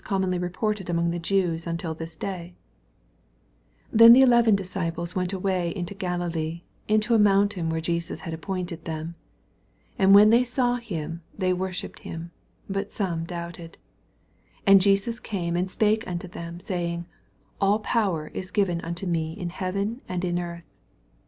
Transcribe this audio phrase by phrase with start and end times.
[0.09, 1.57] as they were taught: and this saying sported among the J e
[2.55, 2.55] 16
[3.93, 8.85] Then the eleven disciples went sway into Galilee, into a mountain where Jesus had appointed
[8.85, 9.13] them.
[9.91, 12.31] 17 And when they saw him, thi^ worshipped him:
[12.67, 13.77] but some doubted.
[14.61, 17.05] 18 And Jesus came and spake unto them, saying,
[17.61, 20.63] AU power is given unto me in heaven and in earth.